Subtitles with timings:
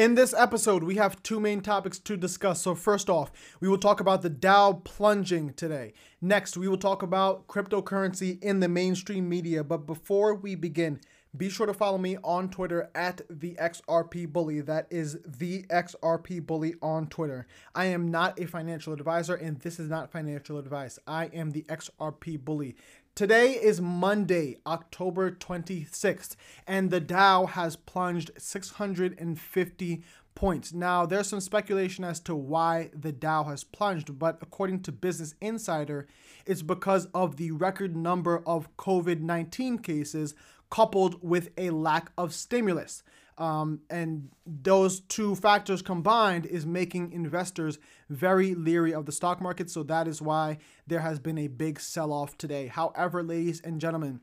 [0.00, 2.62] In this episode, we have two main topics to discuss.
[2.62, 3.30] So, first off,
[3.60, 5.92] we will talk about the Dow plunging today.
[6.22, 9.62] Next, we will talk about cryptocurrency in the mainstream media.
[9.62, 11.00] But before we begin,
[11.36, 14.62] be sure to follow me on Twitter at the XRP Bully.
[14.62, 17.46] That is the XRP Bully on Twitter.
[17.72, 20.98] I am not a financial advisor, and this is not financial advice.
[21.06, 22.74] I am the XRP Bully.
[23.20, 30.02] Today is Monday, October 26th, and the Dow has plunged 650
[30.34, 30.72] points.
[30.72, 35.34] Now, there's some speculation as to why the Dow has plunged, but according to Business
[35.42, 36.08] Insider,
[36.46, 40.34] it's because of the record number of COVID 19 cases
[40.70, 43.02] coupled with a lack of stimulus.
[43.38, 49.70] Um, and those two factors combined is making investors very leery of the stock market.
[49.70, 52.66] So that is why there has been a big sell off today.
[52.66, 54.20] However, ladies and gentlemen,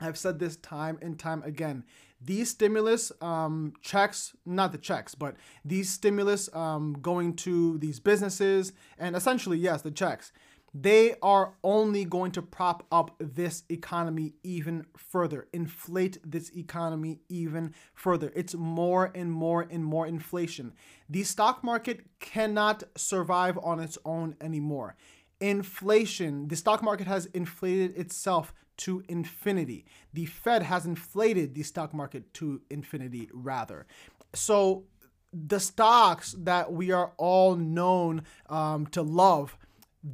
[0.00, 1.84] I've said this time and time again.
[2.20, 8.72] These stimulus um, checks, not the checks, but these stimulus um, going to these businesses
[8.98, 10.32] and essentially, yes, the checks
[10.74, 17.74] they are only going to prop up this economy even further, inflate this economy even
[17.94, 18.32] further.
[18.36, 20.72] It's more and more and more inflation.
[21.08, 24.96] The stock market cannot survive on its own anymore.
[25.40, 29.84] Inflation, the stock market has inflated itself to infinity.
[30.12, 33.86] The Fed has inflated the stock market to infinity, rather.
[34.34, 34.84] So,
[35.32, 39.58] the stocks that we are all known um, to love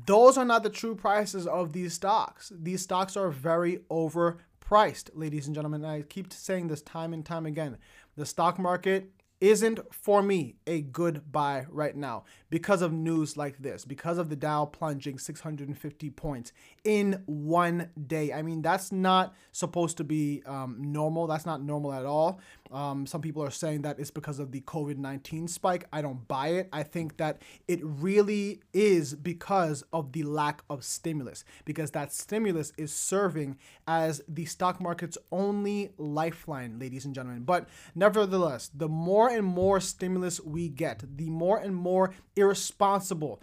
[0.06, 2.52] those are not the true prices of these stocks.
[2.54, 5.84] These stocks are very overpriced, ladies and gentlemen.
[5.84, 7.78] And I keep saying this time and time again.
[8.16, 13.58] The stock market isn't for me a good buy right now because of news like
[13.58, 16.52] this, because of the Dow plunging 650 points
[16.84, 18.32] in one day.
[18.32, 21.26] I mean, that's not supposed to be um, normal.
[21.26, 22.40] That's not normal at all.
[22.72, 25.86] Um, some people are saying that it's because of the COVID 19 spike.
[25.92, 26.68] I don't buy it.
[26.72, 32.72] I think that it really is because of the lack of stimulus, because that stimulus
[32.76, 37.42] is serving as the stock market's only lifeline, ladies and gentlemen.
[37.44, 43.42] But nevertheless, the more and more stimulus we get, the more and more irresponsible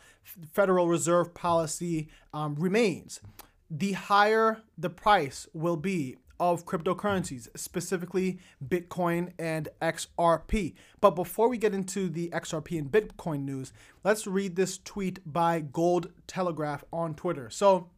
[0.52, 3.22] Federal Reserve policy um, remains,
[3.70, 10.74] the higher the price will be of cryptocurrencies, specifically Bitcoin and XRP.
[11.00, 13.72] But before we get into the XRP and Bitcoin news,
[14.04, 17.52] let's read this tweet by Gold Telegraph on Twitter.
[17.52, 17.92] So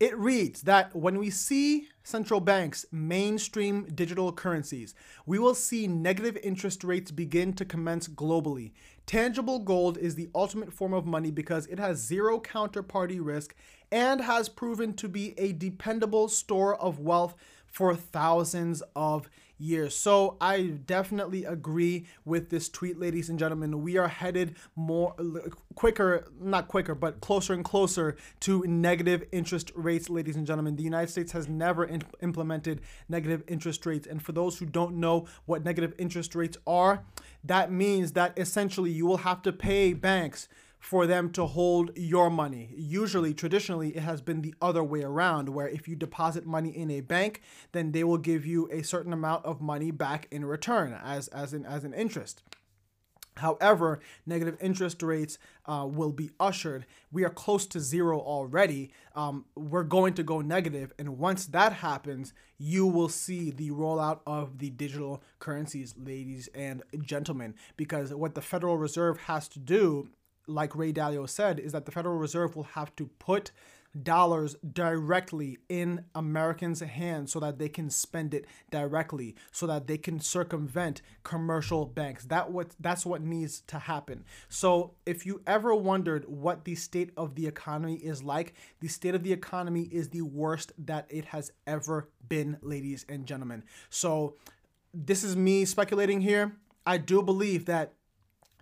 [0.00, 4.94] it reads that when we see central banks mainstream digital currencies,
[5.26, 8.72] we will see negative interest rates begin to commence globally.
[9.04, 13.54] Tangible gold is the ultimate form of money because it has zero counterparty risk
[13.92, 17.34] and has proven to be a dependable store of wealth
[17.70, 19.94] for thousands of years.
[19.94, 23.82] So I definitely agree with this tweet, ladies and gentlemen.
[23.82, 25.14] We are headed more
[25.74, 30.76] quicker, not quicker, but closer and closer to negative interest rates, ladies and gentlemen.
[30.76, 31.88] The United States has never
[32.22, 34.06] implemented negative interest rates.
[34.06, 37.04] And for those who don't know what negative interest rates are,
[37.44, 40.48] that means that essentially you will have to pay banks
[40.80, 42.74] for them to hold your money.
[42.74, 46.90] Usually, traditionally, it has been the other way around, where if you deposit money in
[46.90, 47.42] a bank,
[47.72, 51.52] then they will give you a certain amount of money back in return as, as,
[51.52, 52.42] an, as an interest.
[53.36, 56.84] However, negative interest rates uh, will be ushered.
[57.12, 58.90] We are close to zero already.
[59.14, 64.20] Um, we're going to go negative, and once that happens, you will see the rollout
[64.26, 67.54] of the digital currencies, ladies and gentlemen.
[67.76, 70.08] Because what the Federal Reserve has to do
[70.46, 73.52] like Ray Dalio said, is that the Federal Reserve will have to put
[74.02, 79.98] dollars directly in Americans' hands so that they can spend it directly, so that they
[79.98, 82.24] can circumvent commercial banks.
[82.26, 84.24] That what that's what needs to happen.
[84.48, 89.14] So if you ever wondered what the state of the economy is like, the state
[89.14, 93.64] of the economy is the worst that it has ever been, ladies and gentlemen.
[93.88, 94.36] So
[94.94, 96.56] this is me speculating here.
[96.86, 97.94] I do believe that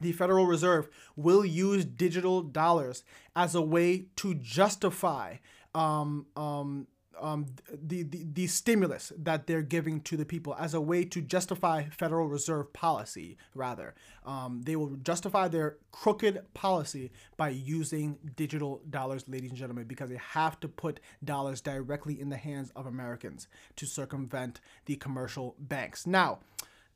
[0.01, 3.05] the Federal Reserve will use digital dollars
[3.35, 5.37] as a way to justify
[5.75, 6.87] um, um,
[7.21, 11.21] um, the, the, the stimulus that they're giving to the people as a way to
[11.21, 13.95] justify Federal Reserve policy, rather.
[14.25, 20.11] Um, they will justify their crooked policy by using digital dollars, ladies and gentlemen, because
[20.11, 25.57] they have to put dollars directly in the hands of Americans to circumvent the commercial
[25.59, 26.07] banks.
[26.07, 26.41] Now,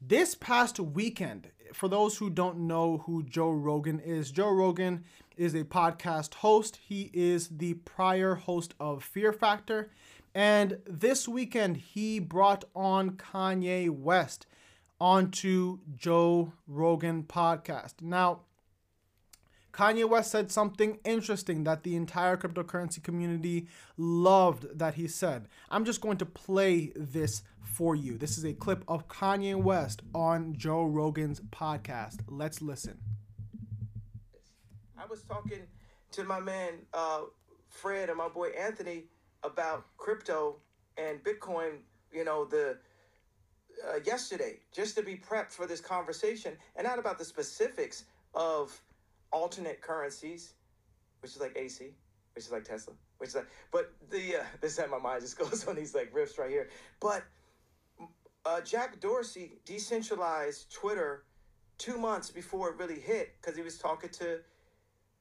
[0.07, 5.05] this past weekend, for those who don't know who Joe Rogan is, Joe Rogan
[5.37, 6.77] is a podcast host.
[6.77, 9.91] He is the prior host of Fear Factor.
[10.35, 14.47] And this weekend, he brought on Kanye West
[15.01, 17.95] onto Joe Rogan podcast.
[18.01, 18.41] Now,
[19.73, 25.49] Kanye West said something interesting that the entire cryptocurrency community loved that he said.
[25.71, 28.19] I'm just going to play this for you.
[28.19, 32.19] This is a clip of Kanye West on Joe Rogan's podcast.
[32.29, 32.99] Let's listen.
[34.99, 35.63] I was talking
[36.13, 37.23] to my man uh,
[37.69, 39.05] Fred and my boy Anthony
[39.43, 40.57] about crypto
[40.99, 41.79] and Bitcoin,
[42.13, 42.77] you know, the
[43.89, 48.05] uh, yesterday, just to be prepped for this conversation, and not about the specifics
[48.35, 48.79] of
[49.33, 50.55] alternate currencies,
[51.21, 51.95] which is like AC,
[52.35, 55.39] which is like Tesla, which is like, but the uh, this time my mind just
[55.39, 56.69] goes on these like riffs right here.
[57.01, 57.25] But
[58.45, 61.25] uh, Jack Dorsey decentralized Twitter
[61.79, 64.39] two months before it really hit because he was talking to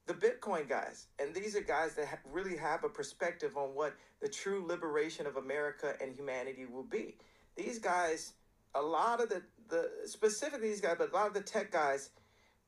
[0.07, 1.07] the Bitcoin guys.
[1.19, 5.25] And these are guys that ha- really have a perspective on what the true liberation
[5.25, 7.17] of America and humanity will be.
[7.55, 8.33] These guys,
[8.75, 12.09] a lot of the, the specifically these guys, but a lot of the tech guys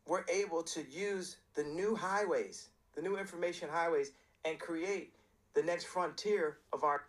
[0.07, 4.11] were able to use the new highways, the new information highways,
[4.45, 5.13] and create
[5.53, 7.05] the next frontier of our.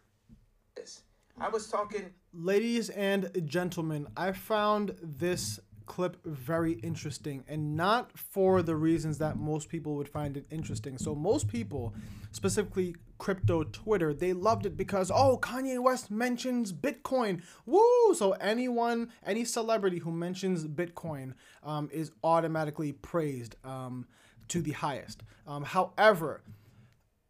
[1.41, 2.11] I was talking.
[2.33, 9.37] Ladies and gentlemen, I found this clip very interesting and not for the reasons that
[9.37, 10.99] most people would find it interesting.
[10.99, 11.95] So most people,
[12.33, 17.43] specifically crypto Twitter, they loved it because oh, Kanye West mentions Bitcoin.
[17.67, 18.15] Woo!
[18.15, 24.07] So anyone, any celebrity who mentions Bitcoin um, is automatically praised um,
[24.49, 25.23] to the highest.
[25.47, 26.43] Um, however,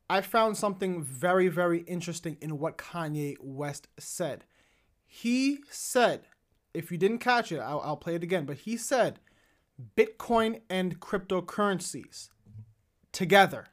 [0.08, 4.44] I found something very, very interesting in what Kanye West said.
[5.06, 6.26] He said
[6.74, 8.44] if you didn't catch it, I'll, I'll play it again.
[8.44, 9.20] But he said
[9.96, 12.28] Bitcoin and cryptocurrencies
[13.12, 13.68] together,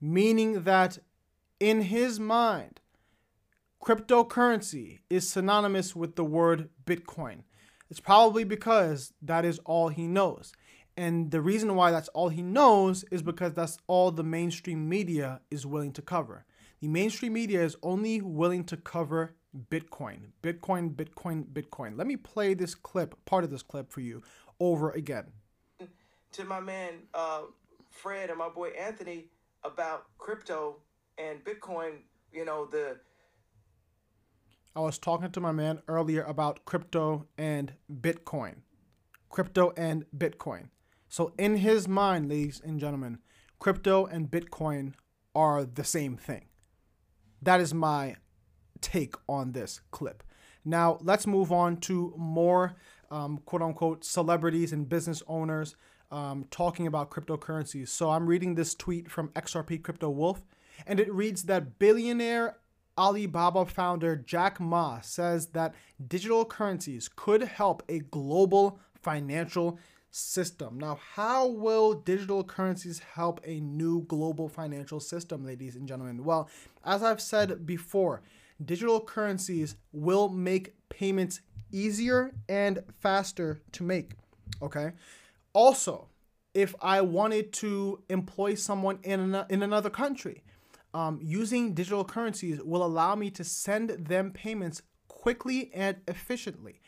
[0.00, 0.98] meaning that
[1.60, 2.80] in his mind,
[3.82, 7.42] cryptocurrency is synonymous with the word Bitcoin.
[7.90, 10.52] It's probably because that is all he knows.
[10.96, 15.40] And the reason why that's all he knows is because that's all the mainstream media
[15.50, 16.46] is willing to cover.
[16.80, 19.34] The mainstream media is only willing to cover
[19.70, 20.32] Bitcoin.
[20.42, 21.96] Bitcoin, Bitcoin, Bitcoin.
[21.96, 24.22] Let me play this clip, part of this clip for you,
[24.60, 25.24] over again.
[26.32, 27.42] To my man uh,
[27.90, 29.26] Fred and my boy Anthony
[29.64, 30.76] about crypto
[31.18, 31.92] and Bitcoin,
[32.32, 32.98] you know, the.
[34.74, 38.56] I was talking to my man earlier about crypto and Bitcoin.
[39.30, 40.68] Crypto and Bitcoin.
[41.08, 43.18] So, in his mind, ladies and gentlemen,
[43.58, 44.92] crypto and Bitcoin
[45.34, 46.46] are the same thing.
[47.42, 48.16] That is my
[48.80, 50.22] take on this clip.
[50.64, 52.74] Now, let's move on to more
[53.10, 55.76] um, quote unquote celebrities and business owners
[56.10, 57.88] um, talking about cryptocurrencies.
[57.88, 60.42] So, I'm reading this tweet from XRP Crypto Wolf,
[60.86, 62.56] and it reads that billionaire
[62.98, 65.74] Alibaba founder Jack Ma says that
[66.08, 69.78] digital currencies could help a global financial
[70.16, 70.78] system.
[70.78, 76.24] Now, how will digital currencies help a new global financial system, ladies and gentlemen?
[76.24, 76.48] Well,
[76.84, 78.22] as I've said before,
[78.64, 84.12] digital currencies will make payments easier and faster to make.
[84.62, 84.92] Okay.
[85.52, 86.08] Also,
[86.54, 90.42] if I wanted to employ someone in, an, in another country,
[90.94, 96.80] um, using digital currencies will allow me to send them payments quickly and efficiently.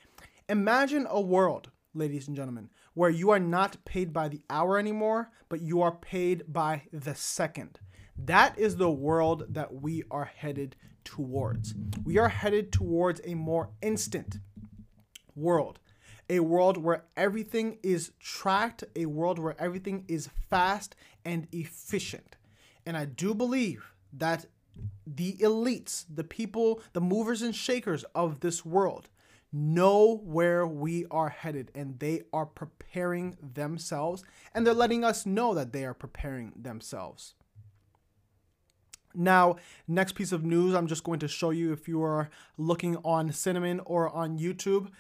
[0.49, 5.31] Imagine a world, ladies and gentlemen, where you are not paid by the hour anymore,
[5.49, 7.79] but you are paid by the second.
[8.17, 10.75] That is the world that we are headed
[11.05, 11.77] towards.
[12.03, 14.39] We are headed towards a more instant
[15.37, 15.79] world,
[16.29, 22.37] a world where everything is tracked, a world where everything is fast and efficient.
[22.85, 24.47] And I do believe that
[25.07, 29.09] the elites, the people, the movers and shakers of this world,
[29.53, 34.23] know where we are headed and they are preparing themselves
[34.55, 37.35] and they're letting us know that they are preparing themselves.
[39.15, 42.97] Now, next piece of news I'm just going to show you if you are looking
[42.99, 44.91] on Cinnamon or on YouTube.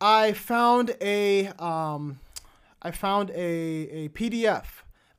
[0.00, 2.20] I found a um,
[2.82, 4.64] I found a, a PDF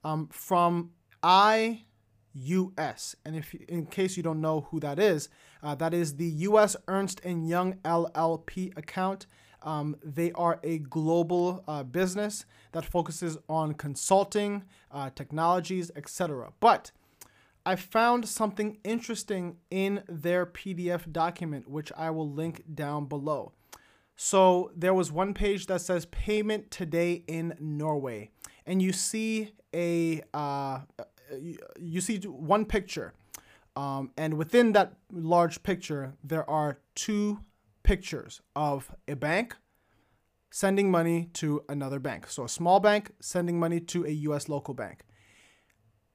[0.04, 0.92] um, from
[2.36, 5.30] EY US, and if in case you don't know who that is,
[5.64, 6.76] uh, that is the U.S.
[6.88, 9.26] Ernst and Young LLP account.
[9.64, 16.54] Um, they are a global uh, business that focuses on consulting, uh, technologies, etc.
[16.60, 16.92] But
[17.66, 23.52] I found something interesting in their PDF document, which I will link down below.
[24.16, 28.30] So there was one page that says payment today in Norway,
[28.66, 30.80] and you see a uh,
[31.80, 33.14] you see one picture,
[33.76, 37.40] um, and within that large picture there are two
[37.84, 39.56] pictures of a bank
[40.50, 42.28] sending money to another bank.
[42.28, 45.04] So a small bank sending money to a US local bank.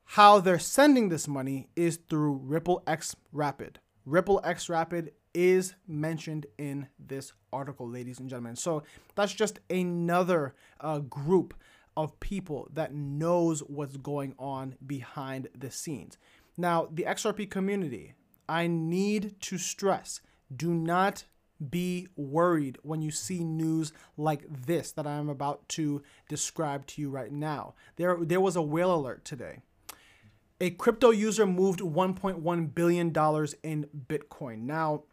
[0.05, 3.79] How they're sending this money is through Ripple X Rapid.
[4.05, 8.57] Ripple xRapid is mentioned in this article, ladies and gentlemen.
[8.57, 8.83] So
[9.15, 11.55] that's just another uh, group
[11.97, 16.19] of people that knows what's going on behind the scenes.
[16.57, 18.15] Now, the XRP community,
[18.49, 20.21] I need to stress
[20.55, 21.25] do not
[21.71, 27.11] be worried when you see news like this that I'm about to describe to you
[27.11, 27.75] right now.
[27.97, 29.61] There, there was a whale alert today.
[30.61, 34.59] A crypto user moved $1.1 billion in Bitcoin.
[34.63, 35.05] Now,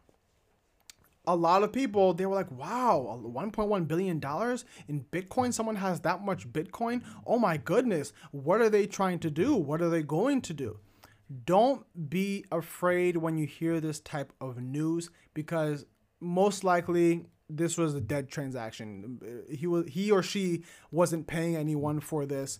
[1.26, 5.52] a lot of people they were like wow 1.1 billion dollars in bitcoin?
[5.52, 7.02] Someone has that much bitcoin?
[7.26, 8.12] Oh my goodness.
[8.30, 9.54] What are they trying to do?
[9.54, 10.78] What are they going to do?
[11.44, 15.86] Don't be afraid when you hear this type of news because
[16.20, 19.44] most likely this was a dead transaction.
[19.50, 22.58] He was he or she wasn't paying anyone for this.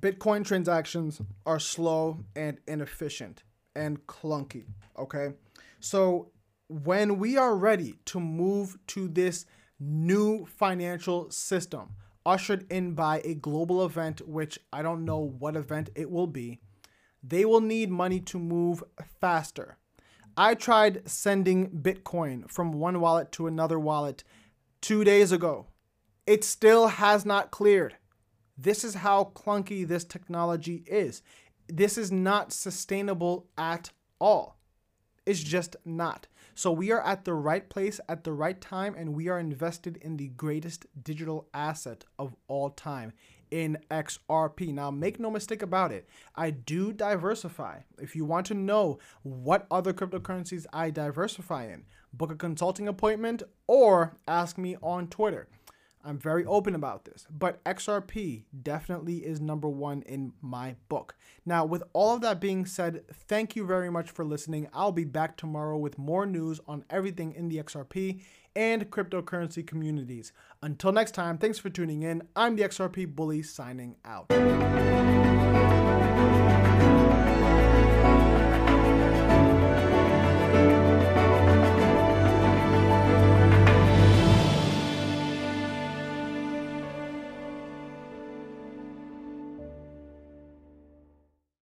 [0.00, 4.64] Bitcoin transactions are slow and inefficient and clunky
[4.98, 5.34] okay?
[5.80, 6.30] So
[6.68, 9.46] when we are ready to move to this
[9.78, 11.90] new financial system
[12.24, 16.58] ushered in by a global event, which I don't know what event it will be,
[17.22, 18.82] they will need money to move
[19.20, 19.78] faster.
[20.36, 24.24] I tried sending Bitcoin from one wallet to another wallet
[24.80, 25.66] two days ago.
[26.26, 27.96] It still has not cleared.
[28.58, 31.22] This is how clunky this technology is.
[31.68, 34.58] This is not sustainable at all.
[35.24, 36.26] It's just not.
[36.58, 39.98] So we are at the right place at the right time, and we are invested
[39.98, 43.12] in the greatest digital asset of all time
[43.50, 44.72] in XRP.
[44.72, 47.80] Now, make no mistake about it, I do diversify.
[48.00, 51.84] If you want to know what other cryptocurrencies I diversify in,
[52.14, 55.48] book a consulting appointment or ask me on Twitter.
[56.06, 61.16] I'm very open about this, but XRP definitely is number one in my book.
[61.44, 64.68] Now, with all of that being said, thank you very much for listening.
[64.72, 68.22] I'll be back tomorrow with more news on everything in the XRP
[68.54, 70.32] and cryptocurrency communities.
[70.62, 72.22] Until next time, thanks for tuning in.
[72.36, 74.26] I'm the XRP Bully signing out.